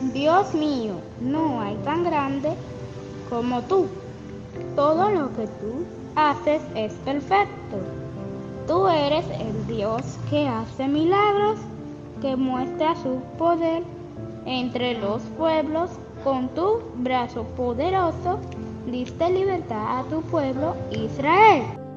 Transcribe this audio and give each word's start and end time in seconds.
Dios 0.00 0.54
mío, 0.54 0.94
no 1.20 1.60
hay 1.60 1.74
tan 1.84 2.04
grande 2.04 2.52
como 3.28 3.62
tú. 3.62 3.88
Todo 4.76 5.10
lo 5.10 5.32
que 5.34 5.46
tú 5.46 5.84
haces 6.14 6.62
es 6.76 6.92
perfecto. 7.04 7.78
Tú 8.68 8.86
eres 8.86 9.24
el 9.40 9.66
Dios 9.66 10.02
que 10.30 10.46
hace 10.46 10.86
milagros, 10.86 11.58
que 12.20 12.36
muestra 12.36 12.94
su 13.02 13.20
poder 13.38 13.82
entre 14.46 15.00
los 15.00 15.20
pueblos. 15.36 15.90
Con 16.22 16.48
tu 16.48 16.80
brazo 16.96 17.44
poderoso 17.56 18.38
diste 18.86 19.30
libertad 19.30 20.00
a 20.00 20.04
tu 20.04 20.20
pueblo 20.22 20.76
Israel. 20.90 21.87